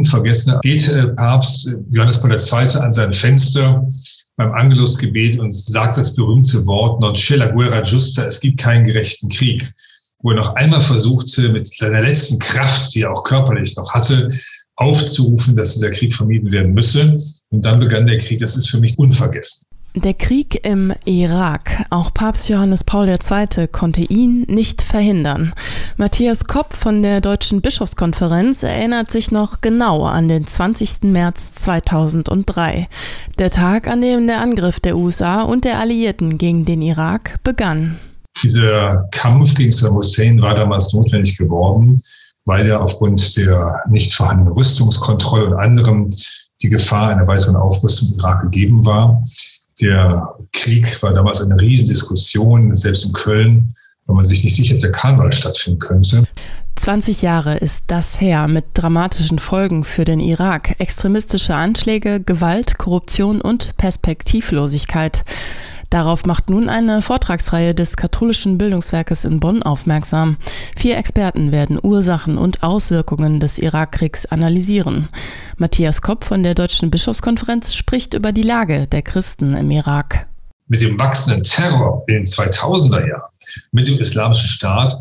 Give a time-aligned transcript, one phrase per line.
[0.00, 2.80] unvergessen, geht äh, Papst Johannes Paul II.
[2.80, 3.86] an sein Fenster
[4.36, 8.86] beim Angelusgebet und sagt das berühmte Wort Non c'è la guerra giusta, es gibt keinen
[8.86, 9.62] gerechten Krieg,
[10.22, 14.28] wo er noch einmal versuchte, mit seiner letzten Kraft, die er auch körperlich noch hatte,
[14.76, 17.18] aufzurufen, dass dieser Krieg vermieden werden müsse.
[17.50, 18.38] Und dann begann der Krieg.
[18.38, 19.66] Das ist für mich unvergessen.
[19.96, 21.84] Der Krieg im Irak.
[21.90, 23.66] Auch Papst Johannes Paul II.
[23.66, 25.52] konnte ihn nicht verhindern.
[25.96, 31.02] Matthias Kopp von der Deutschen Bischofskonferenz erinnert sich noch genau an den 20.
[31.10, 32.86] März 2003.
[33.40, 37.98] Der Tag, an dem der Angriff der USA und der Alliierten gegen den Irak begann.
[38.44, 42.00] Dieser Kampf gegen Saddam Hussein war damals notwendig geworden,
[42.44, 46.14] weil ja aufgrund der nicht vorhandenen Rüstungskontrolle und anderem
[46.62, 49.20] die Gefahr einer weiteren Aufrüstung im Irak gegeben war.
[49.80, 53.74] Der Krieg war damals eine Riesendiskussion, selbst in Köln
[54.06, 56.24] war man sich nicht sicher, ob der Karneval stattfinden könnte.
[56.76, 60.80] 20 Jahre ist das her mit dramatischen Folgen für den Irak.
[60.80, 65.24] Extremistische Anschläge, Gewalt, Korruption und Perspektivlosigkeit.
[65.90, 70.36] Darauf macht nun eine Vortragsreihe des katholischen Bildungswerkes in Bonn aufmerksam.
[70.76, 75.08] Vier Experten werden Ursachen und Auswirkungen des Irakkriegs analysieren.
[75.56, 80.28] Matthias Kopp von der Deutschen Bischofskonferenz spricht über die Lage der Christen im Irak.
[80.68, 83.30] Mit dem wachsenden Terror in den 2000er Jahren
[83.72, 84.96] mit dem Islamischen Staat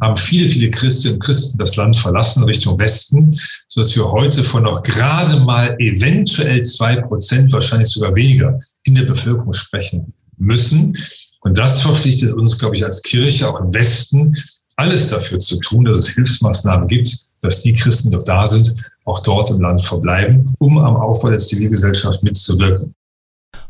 [0.00, 4.64] haben viele, viele Christinnen und Christen das Land verlassen Richtung Westen, sodass wir heute von
[4.64, 10.96] noch gerade mal eventuell zwei Prozent, wahrscheinlich sogar weniger, in der Bevölkerung sprechen müssen.
[11.40, 14.36] Und das verpflichtet uns, glaube ich, als Kirche auch im Westen,
[14.76, 18.74] alles dafür zu tun, dass es Hilfsmaßnahmen gibt, dass die Christen, die doch da sind,
[19.04, 22.94] auch dort im Land verbleiben, um am Aufbau der Zivilgesellschaft mitzuwirken.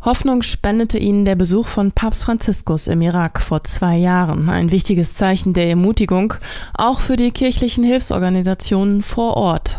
[0.04, 4.48] Hoffnung spendete ihnen der Besuch von Papst Franziskus im Irak vor zwei Jahren.
[4.48, 6.34] Ein wichtiges Zeichen der Ermutigung,
[6.74, 9.78] auch für die kirchlichen Hilfsorganisationen vor Ort.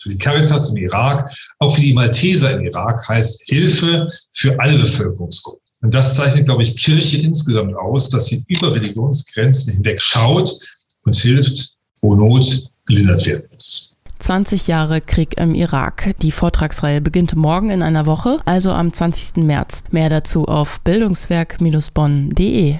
[0.00, 4.78] Für die Caritas im Irak, auch für die Malteser im Irak heißt Hilfe für alle
[4.78, 5.69] Bevölkerungsgruppen.
[5.82, 10.58] Und das zeichnet, glaube ich, Kirche insgesamt aus, dass sie über Religionsgrenzen hinweg schaut
[11.04, 13.96] und hilft, wo Not gelindert werden muss.
[14.18, 16.14] 20 Jahre Krieg im Irak.
[16.20, 19.36] Die Vortragsreihe beginnt morgen in einer Woche, also am 20.
[19.44, 19.84] März.
[19.90, 22.78] Mehr dazu auf bildungswerk-bonn.de.